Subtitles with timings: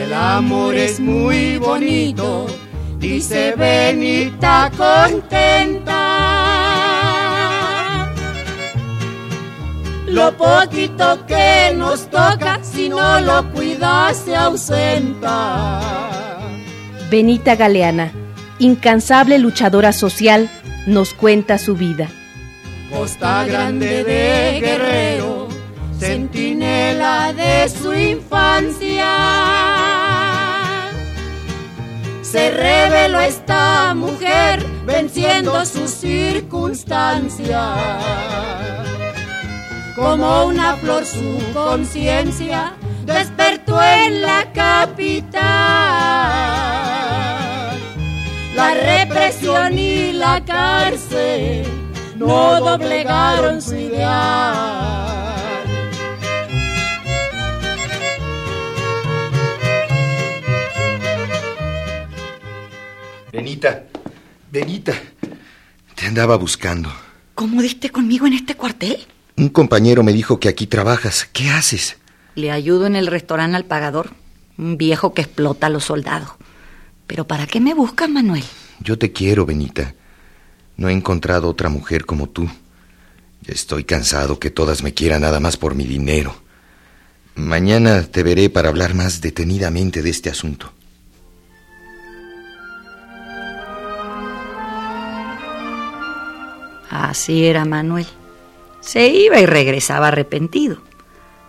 [0.00, 2.46] El amor es muy bonito,
[3.00, 6.05] dice Benita contenta.
[10.16, 15.78] Lo poquito que nos toca, si no lo cuidas, se ausenta.
[17.10, 18.12] Benita Galeana,
[18.58, 20.48] incansable luchadora social,
[20.86, 22.08] nos cuenta su vida.
[22.90, 25.48] Costa Grande de Guerrero
[25.98, 29.12] centinela de su infancia.
[32.22, 38.15] Se reveló esta mujer venciendo sus circunstancias.
[39.96, 42.76] Como una flor su conciencia
[43.06, 45.40] despertó en la capital.
[48.54, 51.66] La represión y la cárcel
[52.14, 55.16] no doblegaron su ideal.
[63.32, 63.84] Benita,
[64.52, 64.92] Benita,
[65.94, 66.92] te andaba buscando.
[67.34, 69.06] ¿Cómo diste conmigo en este cuartel?
[69.36, 71.28] Un compañero me dijo que aquí trabajas.
[71.32, 71.98] ¿Qué haces?
[72.34, 74.10] Le ayudo en el restaurante al pagador,
[74.56, 76.30] un viejo que explota a los soldados.
[77.06, 78.44] ¿Pero para qué me buscas, Manuel?
[78.80, 79.94] Yo te quiero, Benita.
[80.76, 82.48] No he encontrado otra mujer como tú.
[83.42, 86.34] Ya estoy cansado que todas me quieran nada más por mi dinero.
[87.34, 90.72] Mañana te veré para hablar más detenidamente de este asunto.
[96.88, 98.06] Así era Manuel.
[98.86, 100.76] Se iba y regresaba arrepentido.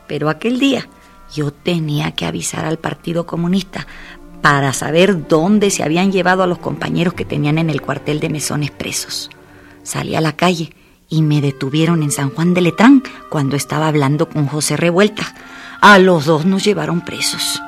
[0.07, 0.89] Pero aquel día
[1.31, 3.85] yo tenía que avisar al Partido Comunista
[4.41, 8.29] para saber dónde se habían llevado a los compañeros que tenían en el cuartel de
[8.29, 9.29] mesones presos.
[9.83, 10.73] Salí a la calle
[11.09, 15.35] y me detuvieron en San Juan de Letrán cuando estaba hablando con José Revuelta.
[15.79, 17.61] A los dos nos llevaron presos.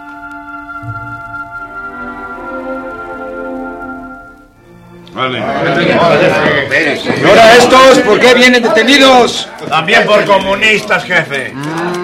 [5.20, 9.50] ¿Y ahora estos por qué vienen detenidos?
[9.68, 11.54] También por comunistas, jefe.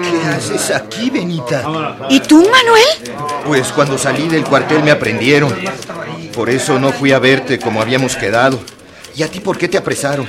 [0.02, 1.64] ¿Qué haces aquí, Benita?
[2.10, 3.16] ¿Y tú, Manuel?
[3.46, 5.54] Pues cuando salí del cuartel me aprendieron.
[6.34, 8.60] Por eso no fui a verte como habíamos quedado.
[9.14, 10.26] ¿Y a ti por qué te apresaron?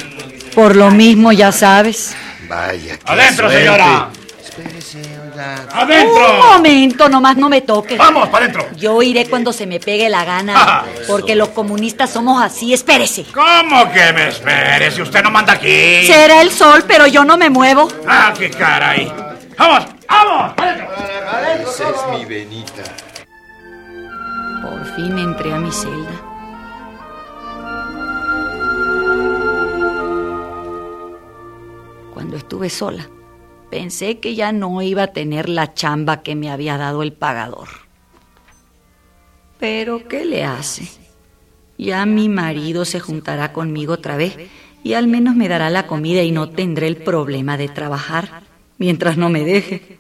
[0.56, 2.16] Por lo mismo, ya sabes.
[2.48, 2.96] Vaya.
[2.98, 3.66] qué ¡Adentro, suerte.
[3.66, 4.10] señora!
[4.42, 5.02] Espérese,
[5.38, 5.68] oiga.
[5.72, 6.44] Un ¡Adentro!
[6.52, 7.98] momento, nomás no me toques.
[7.98, 8.68] ¡Vamos, para adentro!
[8.76, 13.26] Yo iré cuando se me pegue la gana, porque los comunistas somos así, espérese.
[13.34, 16.06] ¿Cómo que me espere si usted no manda aquí?
[16.06, 17.88] Será el sol, pero yo no me muevo.
[18.08, 19.12] ¡Ah, qué caray!
[19.58, 20.54] ¡Vamos, vamos!
[20.58, 21.70] ¡Adentro!
[21.70, 22.84] Esa es mi Benita.
[24.62, 26.22] Por fin entré a mi celda.
[32.14, 33.08] Cuando estuve sola,
[33.70, 37.68] pensé que ya no iba a tener la chamba que me había dado el pagador.
[39.60, 40.88] Pero, ¿qué le hace?
[41.78, 44.38] Ya mi marido se juntará conmigo otra vez
[44.84, 48.44] y al menos me dará la comida y no tendré el problema de trabajar
[48.78, 50.00] mientras no me deje.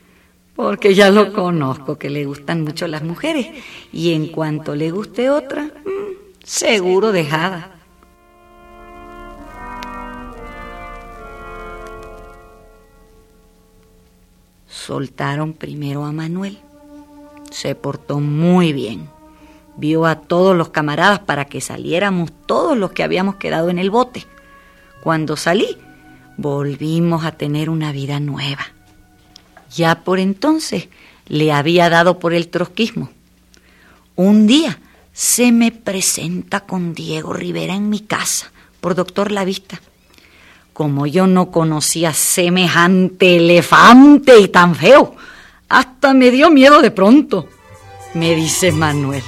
[0.56, 3.48] Porque ya lo conozco, que le gustan mucho las mujeres.
[3.94, 7.77] Y en cuanto le guste otra, mm, seguro dejada.
[14.88, 16.60] Soltaron primero a Manuel.
[17.52, 19.10] Se portó muy bien.
[19.76, 23.90] Vio a todos los camaradas para que saliéramos todos los que habíamos quedado en el
[23.90, 24.26] bote.
[25.04, 25.78] Cuando salí,
[26.38, 28.66] volvimos a tener una vida nueva.
[29.76, 30.88] Ya por entonces
[31.28, 33.10] le había dado por el trotskismo.
[34.16, 34.80] Un día
[35.12, 39.82] se me presenta con Diego Rivera en mi casa, por doctor La Vista.
[40.78, 45.16] Como yo no conocía semejante elefante y tan feo,
[45.70, 47.50] hasta me dio miedo de pronto,
[48.14, 49.24] me dice Manuel.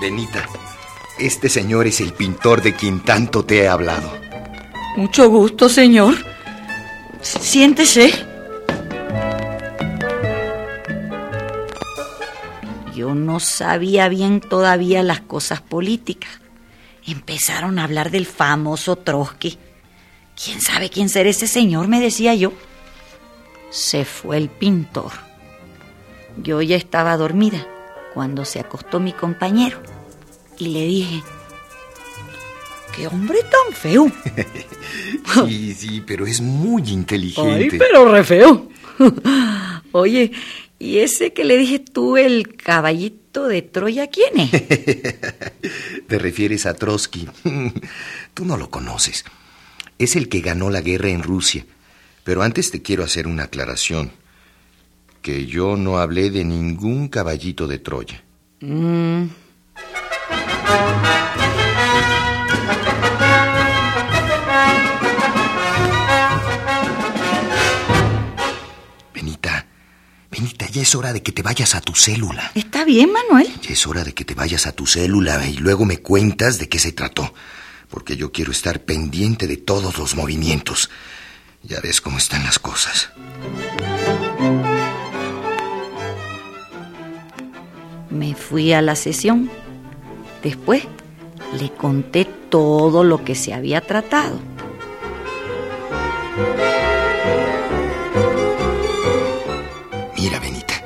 [0.00, 0.48] Benita,
[1.18, 4.10] este señor es el pintor de quien tanto te he hablado.
[4.96, 6.14] Mucho gusto, señor.
[7.20, 8.25] Siéntese.
[12.96, 16.30] Yo no sabía bien todavía las cosas políticas.
[17.06, 19.58] Empezaron a hablar del famoso Trotsky.
[20.42, 21.88] ¿Quién sabe quién será ese señor?
[21.88, 22.54] me decía yo.
[23.68, 25.12] Se fue el pintor.
[26.42, 27.66] Yo ya estaba dormida
[28.14, 29.78] cuando se acostó mi compañero
[30.58, 31.22] y le dije,
[32.96, 34.10] ¡qué hombre tan feo!
[35.46, 37.68] sí, sí, pero es muy inteligente.
[37.72, 38.70] Ay, pero re feo.
[39.92, 40.32] Oye,
[40.78, 44.50] ¿y ese que le dije tú, el caballito de Troya, quién es?
[46.08, 47.28] Te refieres a Trotsky.
[48.34, 49.24] Tú no lo conoces.
[49.98, 51.64] Es el que ganó la guerra en Rusia.
[52.24, 54.10] Pero antes te quiero hacer una aclaración
[55.22, 58.22] que yo no hablé de ningún caballito de Troya.
[58.60, 59.26] Mm.
[70.36, 72.52] Benita, ya es hora de que te vayas a tu célula.
[72.54, 73.48] Está bien, Manuel.
[73.62, 76.68] Ya es hora de que te vayas a tu célula y luego me cuentas de
[76.68, 77.32] qué se trató.
[77.88, 80.90] Porque yo quiero estar pendiente de todos los movimientos.
[81.62, 83.08] Ya ves cómo están las cosas.
[88.10, 89.50] Me fui a la sesión.
[90.42, 90.82] Después
[91.58, 94.38] le conté todo lo que se había tratado.
[100.26, 100.82] Mira, Benita,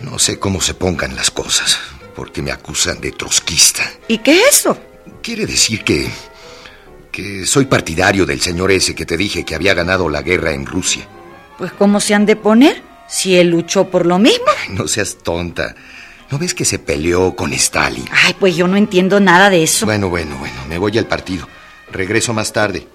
[0.00, 1.78] no sé cómo se pongan las cosas,
[2.16, 3.88] porque me acusan de trotskista.
[4.08, 4.76] ¿Y qué es eso?
[5.22, 6.10] Quiere decir que...
[7.12, 10.66] que soy partidario del señor ese que te dije que había ganado la guerra en
[10.66, 11.06] Rusia.
[11.58, 12.82] Pues ¿cómo se han de poner?
[13.08, 14.46] Si él luchó por lo mismo.
[14.70, 15.76] no seas tonta.
[16.32, 18.08] ¿No ves que se peleó con Stalin?
[18.10, 19.86] Ay, pues yo no entiendo nada de eso.
[19.86, 21.46] Bueno, bueno, bueno, me voy al partido.
[21.92, 22.88] Regreso más tarde.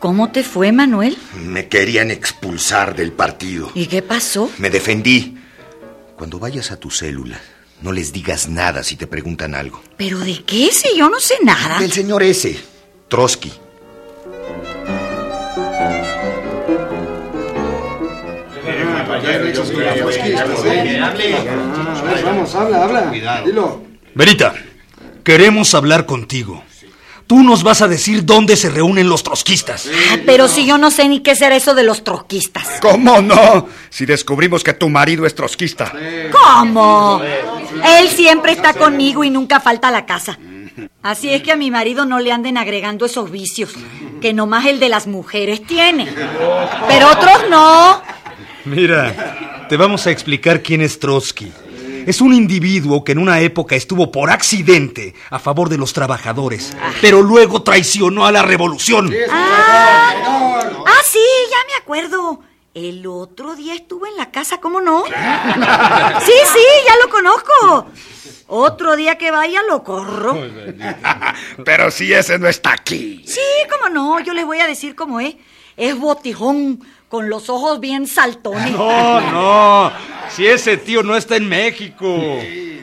[0.00, 1.18] ¿Cómo te fue, Manuel?
[1.34, 3.70] Me querían expulsar del partido.
[3.74, 4.50] ¿Y qué pasó?
[4.56, 5.36] Me defendí.
[6.16, 7.38] Cuando vayas a tu célula,
[7.82, 9.82] no les digas nada si te preguntan algo.
[9.98, 10.70] ¿Pero de qué?
[10.72, 11.78] Si yo no sé nada.
[11.78, 12.58] Del señor ese,
[13.08, 13.52] Trotsky.
[22.24, 23.42] Vamos, habla, habla.
[23.44, 23.82] Dilo.
[24.14, 24.54] Verita,
[25.22, 26.64] queremos hablar contigo.
[27.30, 29.86] Tú nos vas a decir dónde se reúnen los trotskistas.
[29.86, 32.80] Ah, pero si yo no sé ni qué será eso de los trotskistas.
[32.82, 33.68] ¿Cómo no?
[33.88, 35.92] Si descubrimos que tu marido es trotskista.
[36.32, 37.22] ¿Cómo?
[37.22, 40.40] Él siempre está conmigo y nunca falta a la casa.
[41.04, 43.74] Así es que a mi marido no le anden agregando esos vicios,
[44.20, 46.12] que nomás el de las mujeres tiene.
[46.88, 48.02] Pero otros no.
[48.64, 51.52] Mira, te vamos a explicar quién es Trotsky.
[52.06, 56.76] Es un individuo que en una época estuvo por accidente a favor de los trabajadores,
[57.00, 59.12] pero luego traicionó a la revolución.
[59.30, 60.14] Ah,
[60.86, 61.18] ah, sí,
[61.50, 62.40] ya me acuerdo.
[62.72, 65.04] El otro día estuvo en la casa, ¿cómo no?
[66.24, 67.86] Sí, sí, ya lo conozco.
[68.46, 70.38] Otro día que vaya lo corro.
[71.64, 73.24] Pero si ese no está aquí.
[73.26, 73.40] Sí,
[73.70, 75.34] cómo no, yo les voy a decir cómo es.
[75.76, 78.70] Es botijón, con los ojos bien saltones.
[78.70, 79.92] No, no.
[80.30, 82.06] Si ese tío no está en México.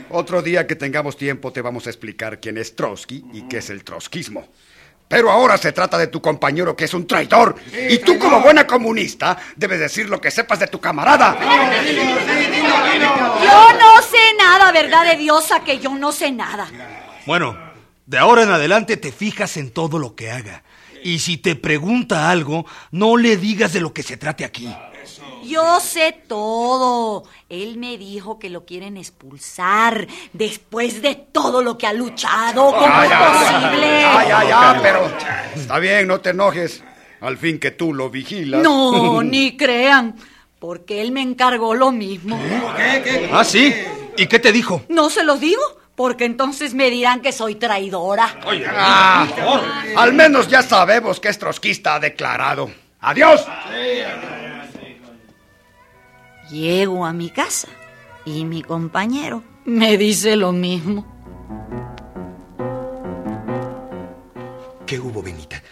[0.09, 3.69] Otro día que tengamos tiempo te vamos a explicar quién es Trotsky y qué es
[3.69, 4.45] el trotskismo.
[5.07, 7.55] Pero ahora se trata de tu compañero que es un traidor.
[7.89, 11.37] y tú como buena comunista debes decir lo que sepas de tu camarada.
[13.41, 16.67] Yo no sé nada, verdad de diosa, que yo no sé nada.
[17.25, 17.57] Bueno,
[18.05, 20.63] de ahora en adelante te fijas en todo lo que haga.
[21.03, 24.69] Y si te pregunta algo, no le digas de lo que se trate aquí.
[25.43, 27.23] Yo sé todo.
[27.47, 32.71] Él me dijo que lo quieren expulsar después de todo lo que ha luchado.
[32.71, 33.87] ¿Cómo es posible?
[34.03, 35.09] Ay, ay, ay, pero
[35.55, 36.83] está bien, no te enojes.
[37.21, 38.61] Al fin que tú lo vigilas.
[38.61, 40.15] No, ni crean,
[40.59, 42.37] porque él me encargó lo mismo.
[42.75, 43.29] ¿Qué?
[43.31, 43.73] Ah, sí.
[44.17, 44.83] ¿Y qué te dijo?
[44.89, 45.61] No se los digo.
[45.97, 48.39] Porque entonces me dirán que soy traidora.
[48.45, 49.27] Oye, ah,
[49.97, 52.69] al menos ya sabemos que es trotskista declarado.
[52.99, 53.43] ¡Adiós!
[56.51, 57.67] Llego a mi casa
[58.25, 61.03] y mi compañero me dice lo mismo.
[64.85, 65.63] ¿Qué hubo, Benita?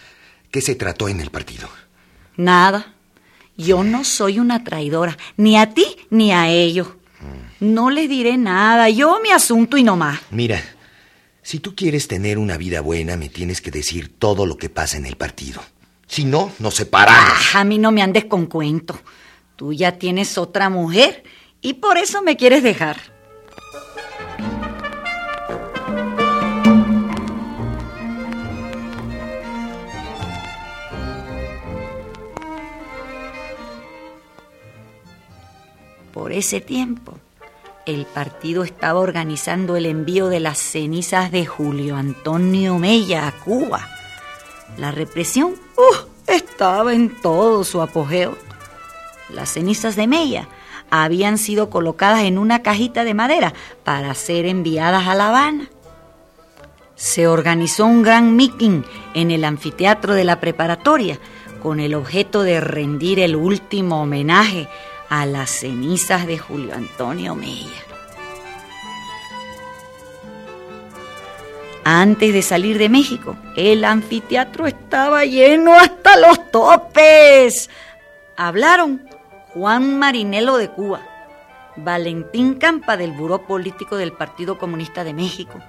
[0.50, 1.68] ¿Qué se trató en el partido?
[2.36, 2.94] Nada.
[3.56, 6.88] Yo no soy una traidora, ni a ti ni a ellos.
[7.60, 10.20] No les diré nada, yo mi asunto y no más.
[10.30, 10.62] Mira,
[11.42, 14.96] si tú quieres tener una vida buena, me tienes que decir todo lo que pasa
[14.96, 15.62] en el partido.
[16.06, 17.54] Si no, nos separamos.
[17.54, 18.98] Ah, a mí no me andes con cuento.
[19.56, 21.24] Tú ya tienes otra mujer
[21.60, 22.98] y por eso me quieres dejar.
[36.12, 37.18] Por ese tiempo,
[37.86, 43.88] el partido estaba organizando el envío de las cenizas de Julio Antonio Mella a Cuba.
[44.76, 48.36] La represión uh, estaba en todo su apogeo.
[49.30, 50.48] Las cenizas de Mella
[50.90, 55.68] habían sido colocadas en una cajita de madera para ser enviadas a La Habana.
[56.96, 58.82] Se organizó un gran meeting
[59.14, 61.20] en el anfiteatro de la preparatoria
[61.62, 64.68] con el objeto de rendir el último homenaje
[65.08, 67.86] a las cenizas de Julio Antonio Mella.
[71.84, 77.70] Antes de salir de México, el anfiteatro estaba lleno hasta los topes.
[78.36, 79.08] Hablaron
[79.54, 81.00] Juan Marinelo de Cuba,
[81.76, 85.60] Valentín Campa del Buró Político del Partido Comunista de México,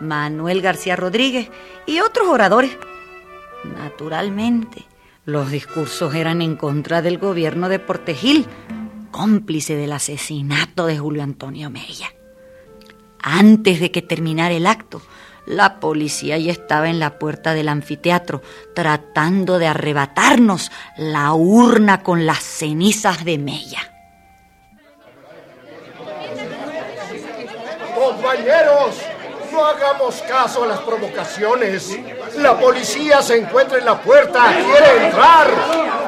[0.00, 1.48] Manuel García Rodríguez
[1.86, 2.76] y otros oradores.
[3.62, 4.84] Naturalmente,
[5.24, 8.46] los discursos eran en contra del gobierno de Portegil,
[9.10, 12.12] cómplice del asesinato de Julio Antonio Mella.
[13.22, 15.00] Antes de que terminara el acto,
[15.46, 18.42] la policía ya estaba en la puerta del anfiteatro
[18.74, 23.80] tratando de arrebatarnos la urna con las cenizas de Mella.
[27.94, 28.96] Compañeros,
[29.52, 31.98] no hagamos caso a las provocaciones.
[32.38, 35.48] La policía se encuentra en la puerta, quiere entrar.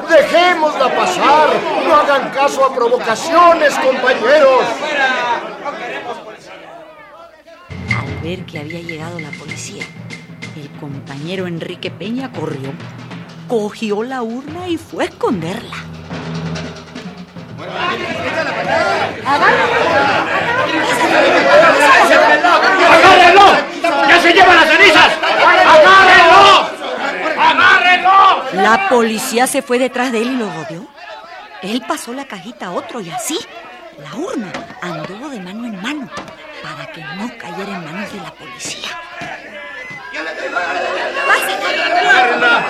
[0.08, 1.48] Dejémosla pasar.
[1.86, 4.64] No hagan caso a provocaciones, compañeros.
[7.98, 9.84] Al ver que había llegado la policía,
[10.56, 12.72] el compañero Enrique Peña corrió,
[13.48, 15.76] cogió la urna y fue a esconderla.
[24.24, 25.12] ¡Ya se llevan las cenizas!
[25.68, 26.70] ¡Agárrenlo!
[27.38, 28.44] ¡Agárrenlo!
[28.54, 30.86] La policía se fue detrás de él y lo rodeó.
[31.60, 33.38] Él pasó la cajita a otro y así,
[33.98, 34.50] la urna
[34.80, 36.08] anduvo de mano en mano
[36.62, 38.88] para que no cayera en manos de la policía.
[42.00, 42.64] ¡Agárrenla!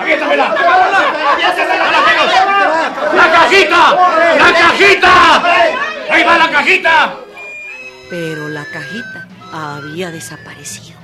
[0.00, 0.54] ¡Aviéntamela!
[3.14, 3.96] ¡La cajita!
[4.38, 5.42] ¡La cajita!
[6.10, 7.27] ¡Ahí va la cajita!
[8.10, 10.98] Pero la cajita había desaparecido.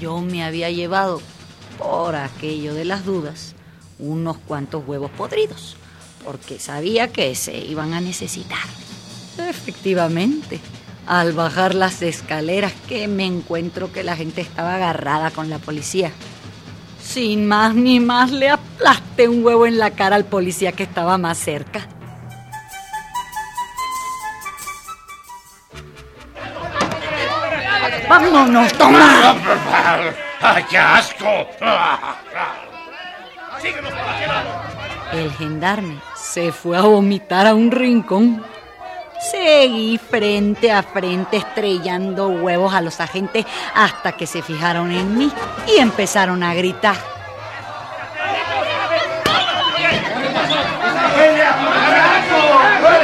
[0.00, 1.20] Yo me había llevado,
[1.78, 3.54] por aquello de las dudas,
[3.98, 5.76] unos cuantos huevos podridos,
[6.24, 8.58] porque sabía que se iban a necesitar.
[9.36, 10.60] Efectivamente,
[11.10, 16.12] al bajar las escaleras que me encuentro que la gente estaba agarrada con la policía.
[17.02, 21.18] Sin más ni más le aplasté un huevo en la cara al policía que estaba
[21.18, 21.88] más cerca.
[28.08, 29.34] ¡Vámonos, toma!
[30.40, 31.48] ¡Ay, qué asco!
[35.12, 38.44] El gendarme se fue a vomitar a un rincón.
[39.20, 45.30] Seguí frente a frente estrellando huevos a los agentes hasta que se fijaron en mí
[45.66, 46.96] y empezaron a gritar.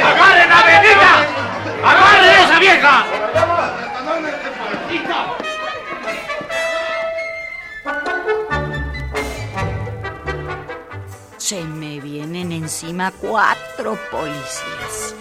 [0.03, 1.25] ¡Agarren a Benita!
[1.83, 3.05] ¡Agarren a esa vieja!
[11.37, 15.15] Se me vienen encima cuatro policías.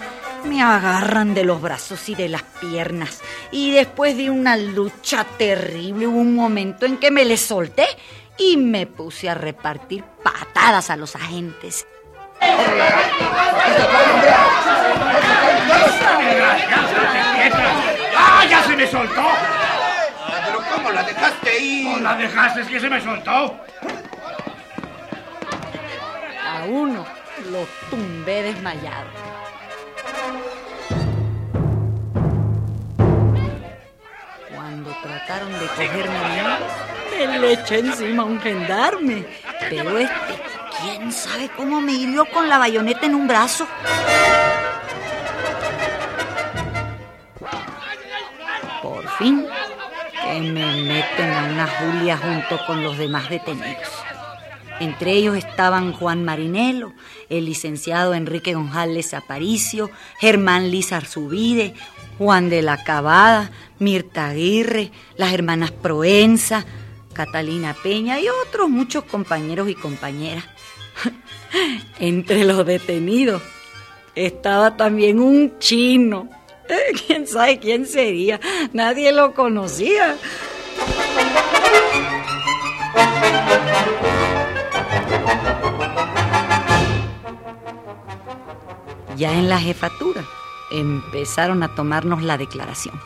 [0.49, 3.21] Me agarran de los brazos y de las piernas.
[3.50, 7.87] Y después de una lucha terrible hubo un momento en que me les solté
[8.38, 11.87] y me puse a repartir patadas a los agentes.
[18.17, 19.25] ¡Ah, ya se me soltó!
[20.47, 21.88] ¿Pero cómo la dejaste ir?
[21.88, 22.61] ¿O la dejaste?
[22.61, 23.31] ¿Es que se me soltó?
[26.43, 27.05] A uno
[27.50, 29.36] Lo tumbé desmayado.
[34.76, 36.59] Cuando trataron de cogerme a
[37.09, 39.25] mí, me le eché encima a un gendarme.
[39.71, 40.42] Pero este,
[40.78, 43.66] quién sabe cómo me hirió con la bayoneta en un brazo.
[48.83, 49.47] Por fin,
[50.12, 54.04] que me meten a una Julia junto con los demás detenidos.
[54.78, 56.92] Entre ellos estaban Juan Marinelo,
[57.30, 61.75] el licenciado Enrique González Aparicio, Germán Lizar Subide,
[62.18, 66.64] Juan de la Cabada, Mirta Aguirre, las hermanas Proenza,
[67.14, 70.45] Catalina Peña y otros muchos compañeros y compañeras.
[71.99, 73.42] Entre los detenidos
[74.14, 76.28] estaba también un chino.
[77.06, 78.40] ¿Quién sabe quién sería?
[78.75, 80.16] Nadie lo conocía.
[89.16, 90.23] Ya en la jefatura
[90.70, 93.00] empezaron a tomarnos la declaración.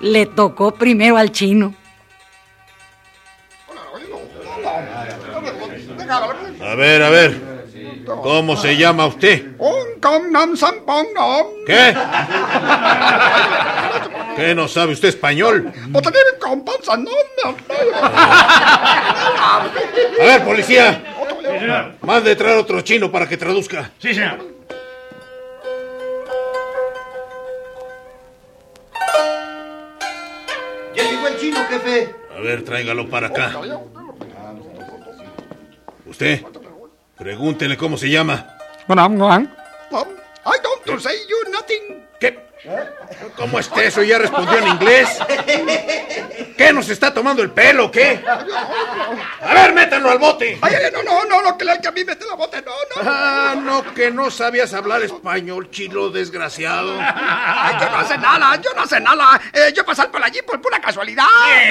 [0.00, 1.74] Le tocó primero al chino.
[6.60, 7.54] A ver, a ver.
[8.04, 9.56] ¿Cómo se llama usted?
[11.66, 11.94] ¿Qué?
[14.36, 15.72] ¿Qué no sabe usted español?
[20.20, 21.02] A ver, policía.
[22.02, 23.92] Mande traer otro chino para que traduzca.
[23.98, 24.53] Sí, señor.
[31.84, 32.14] Jefe.
[32.36, 33.52] A ver, tráigalo para acá.
[36.06, 36.42] Usted,
[37.16, 38.46] pregúntele cómo se llama.
[40.46, 42.04] I don't say you nothing.
[42.20, 42.38] ¿Qué?
[43.36, 44.02] ¿Cómo está eso?
[44.02, 45.08] ¿Ya respondió en inglés?
[46.56, 47.90] ¿Qué nos está tomando el pelo?
[47.90, 48.22] ¿Qué?
[49.42, 50.58] A ver, métanlo al bote.
[50.62, 52.70] Ay, ay, no, no, no, no, que, la- que a mí mete la bote, no,
[52.72, 53.10] no.
[53.10, 56.96] Ah, no, que no sabías hablar español, chilo desgraciado.
[57.00, 59.40] Ay, yo no sé nada, yo no sé nada.
[59.52, 61.24] Eh, yo pasar por allí por pura casualidad.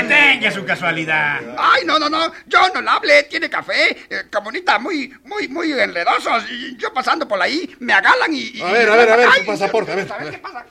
[0.08, 1.40] Tenga su casualidad.
[1.58, 5.72] Ay, no, no, no, yo no la hablé, tiene café, eh, comunita muy, muy, muy
[5.72, 6.44] enredosos.
[6.52, 8.52] Y yo pasando por ahí, me agalan y...
[8.58, 10.34] y- A ver, a ver, a ver, su pasaporte, a ver, ¿sabes a ver.
[10.34, 10.66] qué pasa?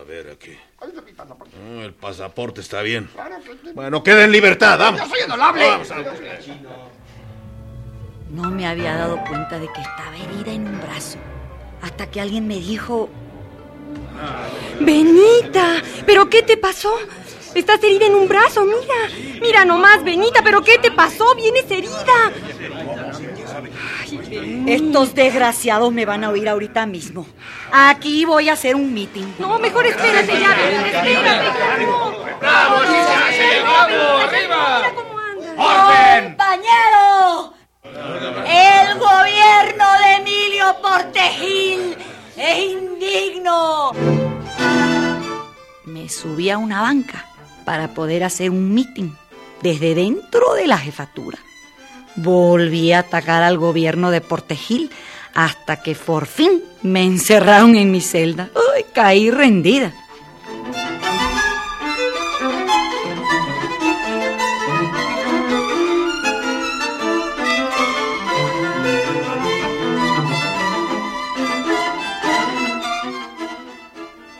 [0.00, 0.56] A ver aquí.
[0.80, 1.56] Ay, mi pasaporte.
[1.56, 3.08] Ah, el pasaporte está bien.
[3.74, 5.00] Bueno, queda en libertad, vamos.
[5.00, 5.66] Yo soy honorable.
[5.66, 5.96] Vamos a-
[8.30, 11.18] No me había dado cuenta de que estaba herida en un brazo.
[11.82, 13.10] Hasta que alguien me dijo,
[14.80, 16.94] Benita, ¿pero qué te pasó?
[17.54, 19.40] Estás herida en un brazo, mira.
[19.40, 21.34] Mira nomás, Benita, ¿pero qué te pasó?
[21.34, 22.32] Vienes herida.
[24.66, 27.26] Estos desgraciados me van a oír ahorita mismo.
[27.72, 29.26] Aquí voy a hacer un meeting.
[29.38, 31.48] No, mejor espérate ya, espérate.
[32.40, 33.62] ¡Bravo, sí se hace!
[33.62, 34.82] ¡Bravo, arriba!
[35.56, 36.24] ¡Orden!
[36.36, 37.54] ¡Compañero!
[37.84, 41.96] El gobierno de Emilio Portegil
[42.36, 43.92] es indigno.
[45.84, 47.26] Me subí a una banca
[47.64, 49.10] para poder hacer un meeting
[49.62, 51.38] desde dentro de la jefatura.
[52.16, 54.90] Volví a atacar al gobierno de Portegil
[55.34, 58.50] hasta que por fin me encerraron en mi celda.
[58.74, 59.92] ¡Ay, caí rendida!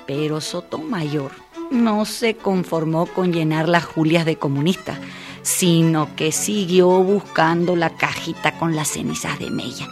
[0.06, 1.32] Pero Sotomayor
[1.70, 4.98] no se conformó con llenar las Julias de comunista,
[5.42, 9.88] sino que siguió buscando la cajita con las cenizas de Mella.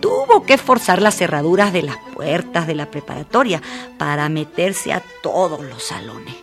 [0.00, 3.62] Tuvo que forzar las cerraduras de las puertas de la preparatoria
[3.98, 6.34] para meterse a todos los salones.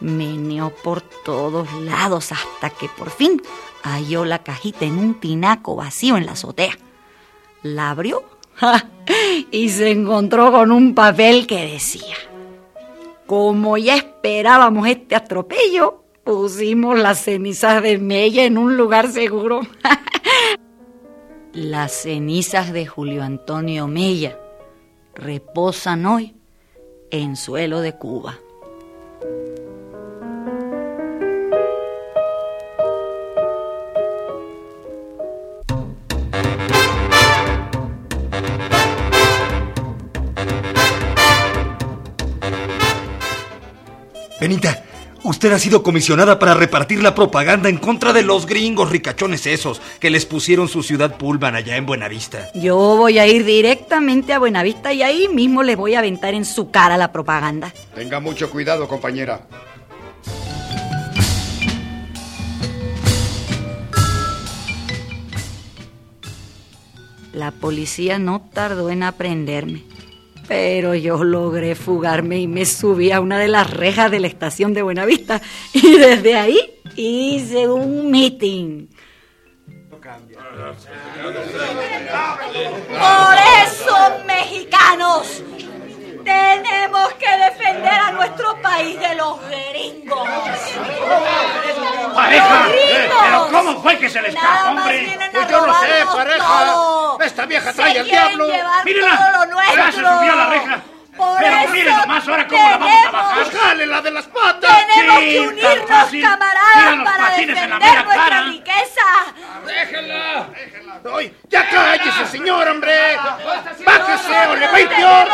[0.00, 3.40] Meneó por todos lados hasta que por fin
[3.82, 6.76] halló la cajita en un tinaco vacío en la azotea.
[7.62, 8.24] La abrió
[9.50, 12.16] y se encontró con un papel que decía,
[13.26, 19.60] como ya esperábamos este atropello, pusimos las cenizas de Mella en un lugar seguro.
[21.52, 24.36] las cenizas de Julio Antonio Mella
[25.14, 26.34] reposan hoy
[27.10, 28.40] en suelo de Cuba.
[44.40, 44.85] Benita,
[45.26, 49.80] usted ha sido comisionada para repartir la propaganda en contra de los gringos ricachones esos
[49.98, 52.50] que les pusieron su ciudad Pullman allá en Buenavista.
[52.54, 56.44] Yo voy a ir directamente a Buenavista y ahí mismo les voy a aventar en
[56.44, 57.72] su cara la propaganda.
[57.94, 59.46] Tenga mucho cuidado, compañera.
[67.32, 69.95] La policía no tardó en aprenderme.
[70.48, 74.74] Pero yo logré fugarme y me subí a una de las rejas de la estación
[74.74, 75.40] de Buenavista.
[75.72, 76.58] Y desde ahí
[76.96, 78.86] hice un meeting.
[82.86, 85.42] Por eso, mexicanos,
[86.26, 90.28] tenemos que defender a nuestro país de los gringos.
[92.14, 92.58] ¡Pareja!
[92.58, 93.18] ¡Los gringos!
[93.22, 95.18] ¿Pero cómo fue que se le escapó, hombre?
[95.32, 96.46] Pues yo no sé, pareja.
[96.46, 97.20] todo.
[97.20, 98.46] Esta vieja Se trae al quieren diablo.
[98.46, 99.76] nuestro.
[99.76, 100.80] ya se subió a la reja.
[101.16, 103.34] Por Pero eso mire nomás ahora cómo la vamos a bajar.
[103.44, 104.86] Pues jale la de las patas.
[104.94, 108.42] Tenemos Sí, que unirnos, camaradas, para defender nuestra cara.
[108.42, 109.02] riqueza.
[109.66, 110.48] Déjela.
[111.16, 113.16] Ay, ya cállese, señor, hombre.
[113.84, 115.28] Bájese o le va a ir peor.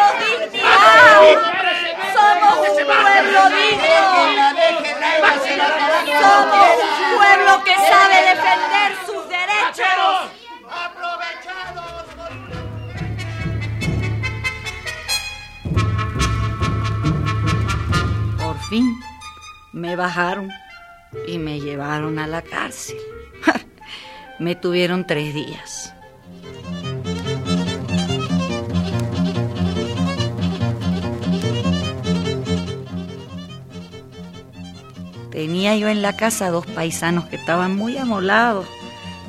[2.15, 3.95] Somos un pueblo digno.
[6.21, 10.42] Somos un pueblo que sabe defender sus derechos.
[19.93, 20.51] Me bajaron
[21.29, 22.97] y me llevaron a la cárcel.
[24.39, 25.93] me tuvieron tres días.
[35.31, 38.67] Tenía yo en la casa dos paisanos que estaban muy amolados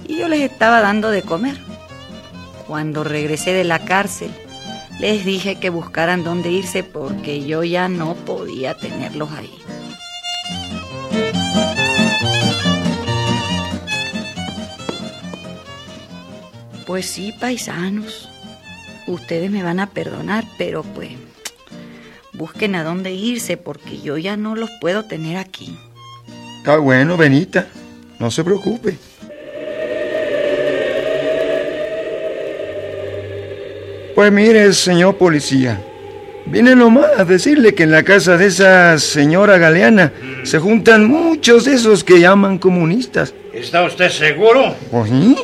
[0.07, 1.57] y yo les estaba dando de comer.
[2.67, 4.31] Cuando regresé de la cárcel,
[5.01, 9.51] les dije que buscaran dónde irse porque yo ya no podía tenerlos ahí.
[16.93, 18.29] Pues sí, paisanos,
[19.07, 21.09] ustedes me van a perdonar, pero pues
[22.33, 25.75] busquen a dónde irse porque yo ya no los puedo tener aquí.
[26.59, 27.65] Está bueno, Benita.
[28.19, 28.95] No se preocupe.
[34.13, 35.81] Pues mire, señor policía.
[36.45, 41.65] Vine nomás a decirle que en la casa de esa señora Galeana se juntan muchos
[41.65, 43.33] de esos que llaman comunistas.
[43.51, 44.75] ¿Está usted seguro?
[44.91, 45.35] Pues sí.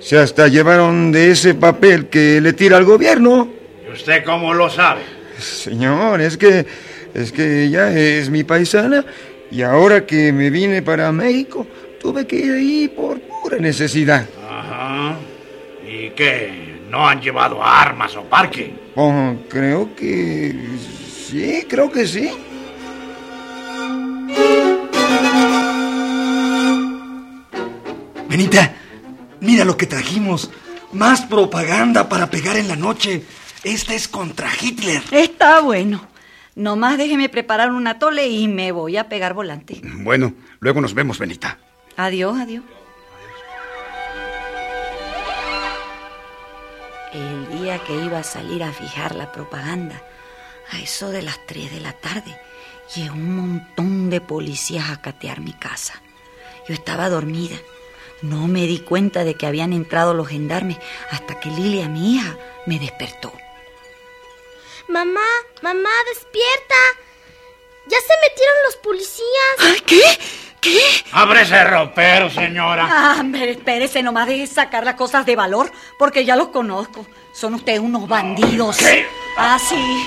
[0.00, 3.48] Se hasta llevaron de ese papel que le tira al gobierno.
[3.86, 5.02] ¿Y usted cómo lo sabe?
[5.38, 6.66] Señor, es que
[7.14, 9.04] es que ella es mi paisana
[9.50, 11.66] y ahora que me vine para México
[12.00, 14.26] tuve que ir ahí por pura necesidad.
[14.48, 15.16] Ajá.
[15.86, 16.80] ¿Y qué?
[16.88, 18.72] ¿No han llevado armas o parque?
[18.94, 20.54] Oh, creo que
[21.28, 22.30] sí, creo que sí.
[28.28, 28.72] Benita,
[29.40, 30.50] mira lo que trajimos.
[30.92, 33.24] Más propaganda para pegar en la noche.
[33.62, 35.02] Esta es contra Hitler.
[35.10, 36.06] Está bueno.
[36.54, 39.80] Nomás déjeme preparar un atole y me voy a pegar volante.
[39.82, 41.58] Bueno, luego nos vemos, Benita.
[41.96, 42.64] Adiós, adiós.
[47.12, 50.00] El día que iba a salir a fijar la propaganda,
[50.70, 52.36] a eso de las 3 de la tarde,
[52.94, 55.94] llegó un montón de policías a catear mi casa.
[56.68, 57.56] Yo estaba dormida.
[58.22, 60.78] No me di cuenta de que habían entrado los gendarmes
[61.10, 63.32] hasta que Lilia, mi hija, me despertó.
[64.88, 65.20] Mamá,
[65.62, 66.74] mamá, despierta.
[67.86, 69.82] Ya se metieron los policías.
[69.86, 70.02] ¿Qué?
[70.60, 70.78] ¿Qué?
[71.12, 72.86] ¡Abre ese ropero, señora!
[72.90, 77.06] Ah, hombre, espérese, nomás deje sacar las cosas de valor, porque ya los conozco.
[77.32, 78.76] Son ustedes unos bandidos.
[78.76, 79.06] ¿Qué?
[79.38, 80.04] Ah, sí.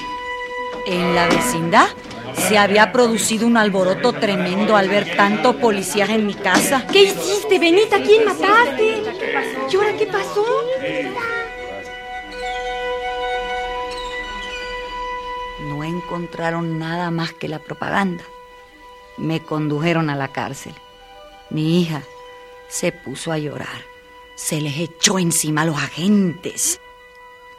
[0.85, 1.87] En la vecindad
[2.35, 6.85] se había producido un alboroto tremendo al ver tantos policías en mi casa.
[6.91, 7.97] ¿Qué hiciste, Benita?
[7.97, 9.01] ¿A quién mataste?
[9.71, 10.45] ¿Y ahora qué pasó?
[15.61, 18.23] No encontraron nada más que la propaganda.
[19.17, 20.73] Me condujeron a la cárcel.
[21.49, 22.01] Mi hija
[22.67, 23.83] se puso a llorar.
[24.35, 26.79] Se les echó encima a los agentes.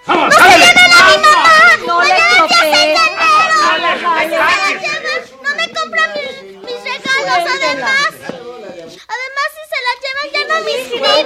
[0.06, 0.66] ¡Vamos, ¡No se ándale!
[0.66, 1.86] lleven a mi mamá!
[1.86, 2.14] No le.
[5.42, 8.12] No me compran mis, mis regalos, además.
[9.14, 11.24] Además, si se la llevan, ya no me inscriben.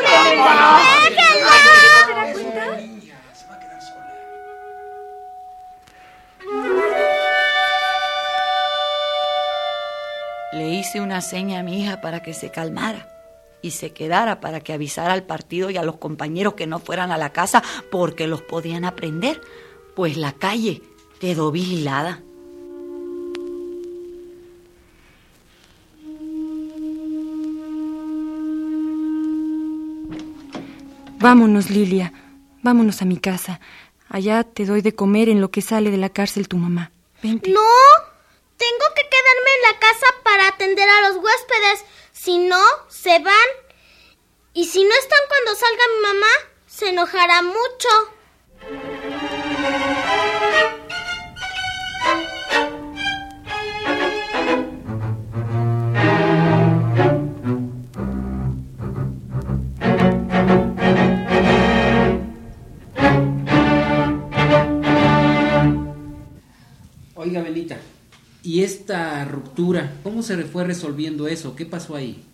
[1.05, 1.57] ¡Déjenla!
[10.53, 13.09] Le hice una seña a mi hija para que se calmara
[13.63, 17.11] y se quedara para que avisara al partido y a los compañeros que no fueran
[17.13, 19.41] a la casa porque los podían aprender,
[19.95, 20.83] pues la calle
[21.21, 22.23] quedó vigilada.
[31.21, 32.13] Vámonos, Lilia.
[32.63, 33.61] Vámonos a mi casa.
[34.09, 36.93] Allá te doy de comer en lo que sale de la cárcel tu mamá.
[37.23, 37.51] Vente.
[37.51, 37.61] No,
[38.57, 41.85] tengo que quedarme en la casa para atender a los huéspedes.
[42.13, 43.49] Si no, se van.
[44.55, 46.33] Y si no están cuando salga mi mamá,
[46.67, 47.89] Se enojará mucho.
[68.49, 71.55] ¿Y esta ruptura, cómo se fue resolviendo eso?
[71.55, 72.25] ¿Qué pasó ahí?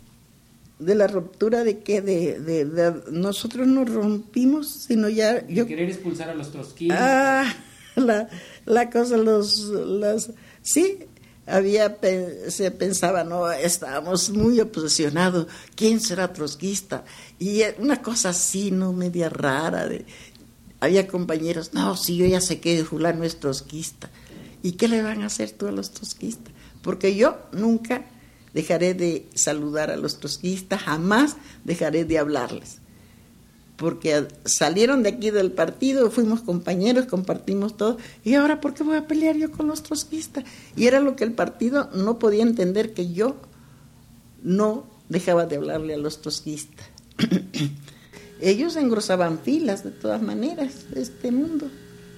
[0.78, 5.88] de la ruptura de que de, de, de, nosotros no rompimos, sino ya yo querer
[5.88, 6.98] expulsar a los trotskistas.
[7.00, 7.54] Ah,
[7.96, 8.28] la,
[8.64, 10.30] la cosa los las
[10.62, 10.98] sí
[11.46, 11.96] había
[12.48, 15.46] se pensaba no estábamos muy obsesionados
[15.76, 17.04] quién será trotskista
[17.38, 20.06] y una cosa así no media rara de
[20.80, 24.10] había compañeros no si yo ya sé que fulano es trotskista
[24.64, 26.52] y qué le van a hacer tú a los trotskistas
[26.84, 28.04] porque yo nunca
[28.52, 32.78] dejaré de saludar a los trotskistas, jamás dejaré de hablarles.
[33.76, 38.96] Porque salieron de aquí del partido, fuimos compañeros, compartimos todo, y ahora ¿por qué voy
[38.96, 40.44] a pelear yo con los trotskistas?
[40.76, 43.34] Y era lo que el partido no podía entender, que yo
[44.42, 46.86] no dejaba de hablarle a los trotskistas.
[48.40, 51.68] Ellos engrosaban filas de todas maneras este mundo.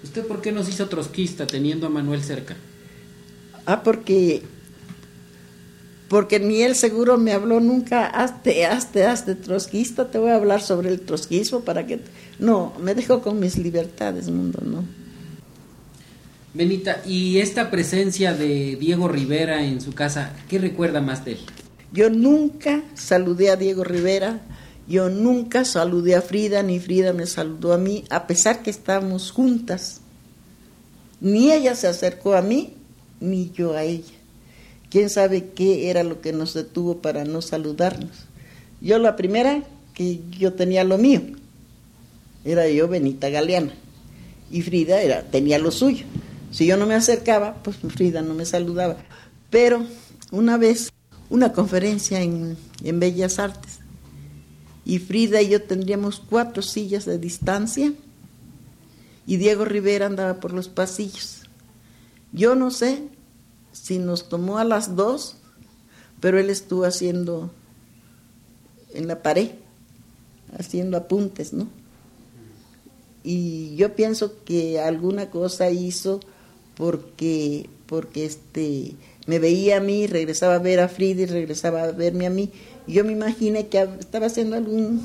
[0.07, 2.57] ¿Usted por qué nos hizo trotskista teniendo a Manuel cerca?
[3.67, 4.43] Ah, porque
[6.09, 10.63] porque ni él seguro me habló nunca, hazte, hazte, hazte trotskista, te voy a hablar
[10.63, 11.99] sobre el trotskismo para que...
[12.39, 14.85] No, me dejó con mis libertades, mundo, no.
[16.55, 21.39] Benita, ¿y esta presencia de Diego Rivera en su casa, qué recuerda más de él?
[21.93, 24.41] Yo nunca saludé a Diego Rivera,
[24.89, 29.31] yo nunca saludé a Frida, ni Frida me saludó a mí, a pesar que estábamos
[29.31, 30.01] juntas.
[31.21, 32.75] Ni ella se acercó a mí,
[33.21, 34.17] ni yo a ella
[34.91, 38.25] quién sabe qué era lo que nos detuvo para no saludarnos.
[38.81, 39.63] Yo la primera,
[39.95, 41.23] que yo tenía lo mío,
[42.45, 43.75] era yo Benita Galeana,
[44.51, 46.07] y Frida era, tenía lo suyo.
[46.51, 48.97] Si yo no me acercaba, pues Frida no me saludaba.
[49.51, 49.85] Pero
[50.31, 50.93] una vez,
[51.29, 53.76] una conferencia en, en Bellas Artes,
[54.87, 57.93] y Frida y yo tendríamos cuatro sillas de distancia,
[59.27, 61.43] y Diego Rivera andaba por los pasillos.
[62.33, 63.03] Yo no sé
[63.73, 65.39] si nos tomó a las dos,
[66.21, 67.51] pero él estuvo haciendo
[68.95, 69.51] en la pared,
[70.57, 71.69] haciendo apuntes, ¿no?
[73.25, 76.21] Y yo pienso que alguna cosa hizo
[76.77, 78.95] porque, porque este,
[79.27, 82.53] me veía a mí, regresaba a ver a Frida y regresaba a verme a mí.
[82.87, 85.03] Yo me imaginé que estaba haciendo algún,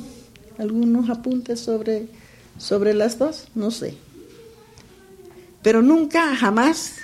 [0.58, 2.08] algunos apuntes sobre,
[2.58, 3.96] sobre las dos, no sé.
[5.63, 6.96] Pero nunca, jamás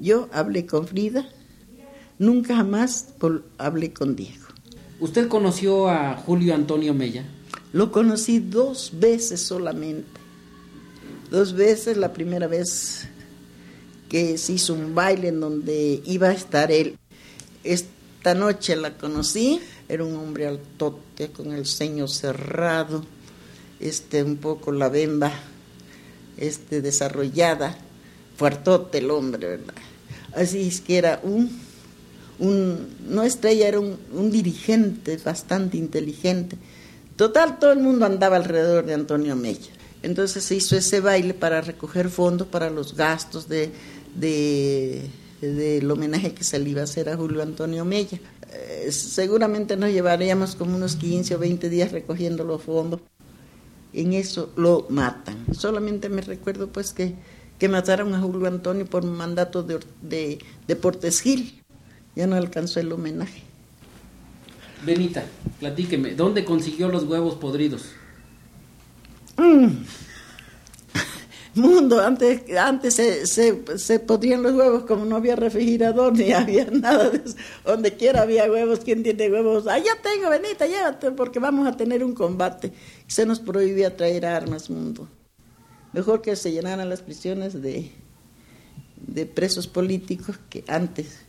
[0.00, 1.28] yo hablé con Frida,
[2.18, 3.08] nunca jamás
[3.58, 4.46] hablé con Diego.
[5.00, 7.24] ¿Usted conoció a Julio Antonio Mella?
[7.72, 10.08] Lo conocí dos veces solamente.
[11.30, 13.08] Dos veces, la primera vez
[14.08, 16.98] que se hizo un baile en donde iba a estar él.
[18.20, 23.02] Esta noche la conocí, era un hombre altote con el ceño cerrado,
[23.80, 25.32] este un poco la bemba
[26.36, 27.78] este desarrollada,
[28.36, 29.72] fuertote el hombre, ¿verdad?
[30.34, 31.50] Así es que era un,
[32.40, 36.58] un no estrella, era un, dirigente bastante inteligente.
[37.16, 39.72] Total, todo el mundo andaba alrededor de Antonio Mella.
[40.02, 43.72] Entonces se hizo ese baile para recoger fondos para los gastos de,
[44.14, 45.08] de,
[45.46, 48.18] del homenaje que se le iba a hacer a Julio Antonio Mella.
[48.52, 53.00] Eh, seguramente nos llevaríamos como unos 15 o 20 días recogiendo los fondos.
[53.92, 55.46] En eso lo matan.
[55.52, 57.14] Solamente me recuerdo pues que
[57.60, 61.62] que mataron a Julio Antonio por mandato de, de, de Portes Gil.
[62.16, 63.42] Ya no alcanzó el homenaje.
[64.84, 65.26] Benita,
[65.60, 67.92] platíqueme, ¿dónde consiguió los huevos podridos?
[69.36, 69.84] Mm.
[71.54, 76.66] Mundo, antes, antes se, se, se, podrían los huevos como no había refrigerador ni había
[76.66, 77.36] nada de eso.
[77.64, 79.66] Donde quiera había huevos, ¿quién tiene huevos?
[79.66, 82.72] Ah, ya tengo, Benita, llévate, porque vamos a tener un combate.
[83.08, 85.08] Se nos prohibía traer armas, mundo.
[85.92, 87.90] Mejor que se llenaran las prisiones de,
[88.96, 91.20] de presos políticos que antes.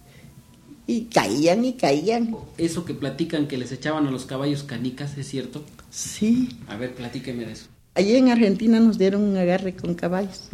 [0.86, 2.36] Y caían y caían.
[2.58, 5.64] Eso que platican que les echaban a los caballos canicas, ¿es cierto?
[5.90, 6.60] Sí.
[6.68, 7.68] A ver, platíqueme de eso.
[7.94, 10.48] Allí en Argentina nos dieron un agarre con caballos.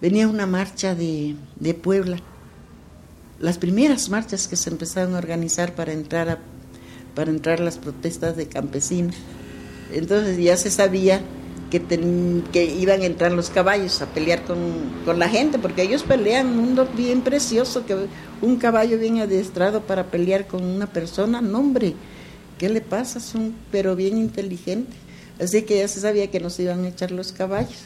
[0.00, 2.18] Venía una marcha de, de Puebla.
[3.40, 6.38] Las primeras marchas que se empezaron a organizar para entrar a,
[7.16, 9.16] para entrar las protestas de campesinos.
[9.92, 11.20] Entonces ya se sabía
[11.68, 11.82] que,
[12.52, 14.58] que iban a entrar los caballos a pelear con,
[15.04, 18.06] con, la gente, porque ellos pelean un bien precioso, que
[18.40, 21.94] un caballo bien adiestrado para pelear con una persona, no hombre,
[22.56, 23.18] ¿qué le pasa?
[23.18, 25.01] Son pero bien inteligentes.
[25.42, 27.78] Así que ya se sabía que nos iban a echar los caballos.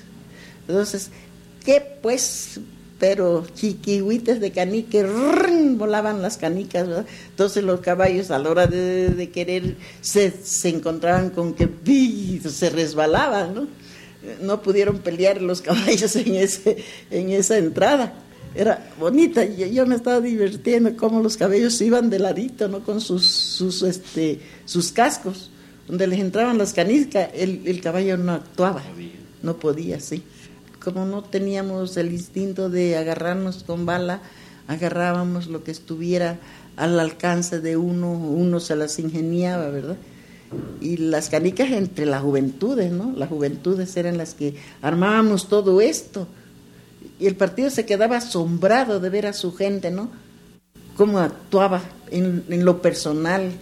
[0.68, 1.10] Entonces,
[1.64, 2.60] ¿qué pues?
[2.98, 5.04] Pero chiquihuites de canique,
[5.76, 7.06] volaban las canicas, ¿verdad?
[7.30, 11.68] Entonces los caballos a la hora de, querer se, se, encontraban con que
[12.48, 13.68] se resbalaban, ¿no?
[14.40, 16.78] No pudieron pelear los caballos en, ese,
[17.10, 18.14] en esa entrada.
[18.54, 22.80] Era bonita, y yo me estaba divirtiendo cómo los caballos iban de ladito, ¿no?
[22.80, 25.50] Con sus, sus, este, sus cascos,
[25.86, 28.82] donde les entraban las canicas, el, el caballo no actuaba,
[29.42, 30.22] no podía, sí
[30.86, 34.20] como no teníamos el instinto de agarrarnos con bala,
[34.68, 36.38] agarrábamos lo que estuviera
[36.76, 39.96] al alcance de uno, uno se las ingeniaba, ¿verdad?
[40.80, 43.12] Y las canicas entre las juventudes, ¿no?
[43.16, 46.28] Las juventudes eran las que armábamos todo esto.
[47.18, 50.08] Y el partido se quedaba asombrado de ver a su gente, ¿no?
[50.96, 53.52] Cómo actuaba en, lo personal,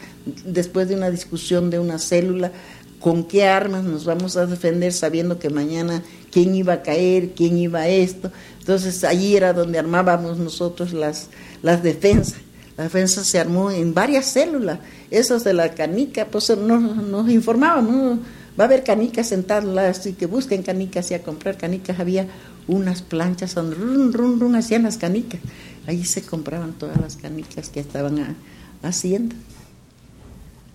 [0.44, 2.52] después de una discusión de una célula,
[3.00, 7.58] con qué armas nos vamos a defender sabiendo que mañana quién iba a caer, quién
[7.58, 8.30] iba a esto.
[8.60, 11.28] Entonces allí era donde armábamos nosotros las,
[11.62, 12.38] las defensas.
[12.76, 14.78] La defensa se armó en varias células.
[15.10, 18.20] Esos de la canica, pues nos, nos informaban,
[18.58, 22.00] va a haber canicas sentadas, así que busquen canicas y a comprar canicas.
[22.00, 22.26] Había
[22.66, 25.40] unas planchas donde run, run, run, hacían las canicas.
[25.86, 28.36] Allí se compraban todas las canicas que estaban
[28.82, 29.34] haciendo.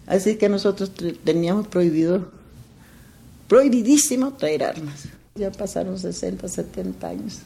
[0.06, 0.92] Así que nosotros
[1.24, 2.32] teníamos prohibido,
[3.48, 5.08] prohibidísimo traer armas.
[5.36, 7.40] Ya pasaron 60, 70 años.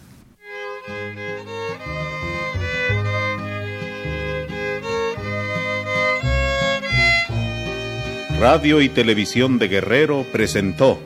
[8.39, 10.99] Radio y Televisión de Guerrero presentó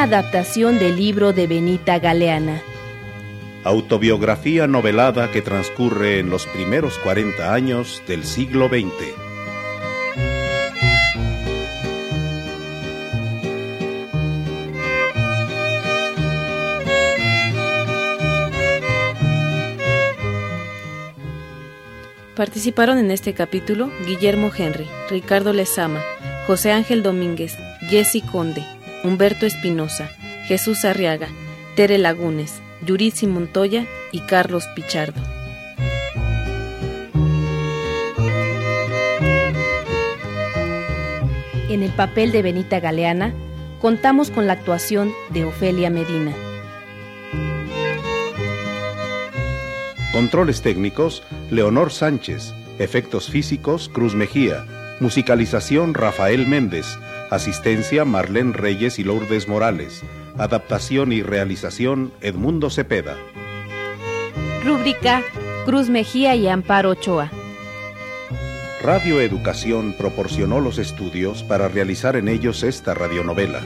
[0.00, 2.62] una adaptación del libro de Benita Galeana
[3.64, 8.88] autobiografía novelada que transcurre en los primeros 40 años del siglo XX.
[22.34, 26.00] Participaron en este capítulo Guillermo Henry, Ricardo Lezama,
[26.46, 27.54] José Ángel Domínguez,
[27.90, 28.64] Jesse Conde,
[29.02, 30.10] Humberto Espinosa,
[30.46, 31.28] Jesús Arriaga,
[31.74, 35.20] Tere Lagunes, Yurici Montoya y Carlos Pichardo.
[41.70, 43.32] En el papel de Benita Galeana,
[43.80, 46.34] contamos con la actuación de Ofelia Medina.
[50.12, 52.52] Controles técnicos, Leonor Sánchez.
[52.78, 54.66] Efectos físicos, Cruz Mejía.
[55.00, 56.98] Musicalización, Rafael Méndez.
[57.30, 60.02] Asistencia, Marlene Reyes y Lourdes Morales.
[60.36, 63.16] Adaptación y realización Edmundo Cepeda.
[64.64, 65.22] Rúbrica
[65.64, 67.30] Cruz Mejía y Amparo Ochoa.
[68.82, 73.60] Radio Educación proporcionó los estudios para realizar en ellos esta radionovela.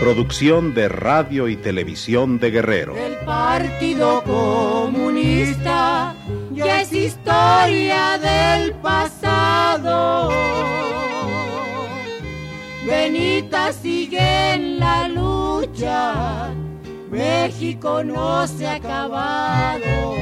[0.00, 2.96] Producción de Radio y Televisión de Guerrero.
[2.96, 6.14] El Partido Comunista
[6.54, 10.30] ya es historia del pasado.
[12.86, 16.52] Benita sigue en la lucha,
[17.10, 20.14] México no se ha acabado.